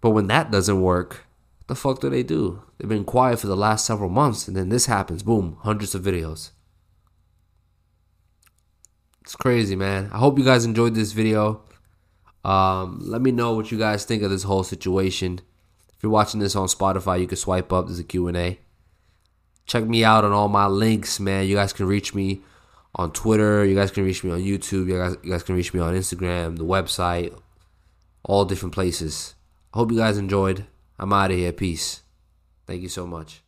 But 0.00 0.10
when 0.10 0.26
that 0.28 0.50
doesn't 0.50 0.80
work, 0.80 1.26
what 1.58 1.68
the 1.68 1.74
fuck 1.74 2.00
do 2.00 2.10
they 2.10 2.22
do? 2.22 2.62
They've 2.78 2.88
been 2.88 3.04
quiet 3.04 3.38
for 3.38 3.46
the 3.46 3.56
last 3.56 3.86
several 3.86 4.08
months, 4.10 4.48
and 4.48 4.56
then 4.56 4.70
this 4.70 4.86
happens. 4.86 5.22
Boom, 5.22 5.58
hundreds 5.60 5.94
of 5.94 6.02
videos. 6.02 6.50
It's 9.20 9.36
crazy, 9.36 9.76
man. 9.76 10.10
I 10.12 10.18
hope 10.18 10.38
you 10.38 10.44
guys 10.44 10.64
enjoyed 10.64 10.94
this 10.94 11.12
video. 11.12 11.62
Um, 12.44 12.98
let 13.02 13.20
me 13.22 13.30
know 13.30 13.54
what 13.54 13.70
you 13.70 13.78
guys 13.78 14.04
think 14.04 14.22
of 14.22 14.30
this 14.30 14.42
whole 14.42 14.64
situation. 14.64 15.40
If 15.94 16.02
you're 16.02 16.10
watching 16.10 16.40
this 16.40 16.56
on 16.56 16.66
Spotify, 16.66 17.20
you 17.20 17.28
can 17.28 17.36
swipe 17.36 17.72
up. 17.72 17.86
There's 17.86 18.00
a 18.00 18.04
Q&A. 18.04 18.58
Check 19.66 19.84
me 19.84 20.02
out 20.02 20.24
on 20.24 20.32
all 20.32 20.48
my 20.48 20.66
links, 20.66 21.20
man. 21.20 21.46
You 21.46 21.54
guys 21.54 21.72
can 21.72 21.86
reach 21.86 22.14
me 22.14 22.40
on 22.94 23.12
Twitter. 23.12 23.64
You 23.64 23.74
guys 23.74 23.90
can 23.90 24.04
reach 24.04 24.24
me 24.24 24.30
on 24.30 24.40
YouTube. 24.40 24.88
You 24.88 24.98
guys, 24.98 25.16
you 25.22 25.30
guys 25.30 25.42
can 25.42 25.54
reach 25.54 25.72
me 25.72 25.80
on 25.80 25.94
Instagram, 25.94 26.56
the 26.58 26.64
website, 26.64 27.38
all 28.24 28.44
different 28.44 28.74
places. 28.74 29.34
I 29.72 29.78
hope 29.78 29.90
you 29.90 29.98
guys 29.98 30.18
enjoyed. 30.18 30.66
I'm 30.98 31.12
out 31.12 31.30
of 31.30 31.36
here. 31.36 31.52
Peace. 31.52 32.02
Thank 32.66 32.82
you 32.82 32.88
so 32.88 33.06
much. 33.06 33.42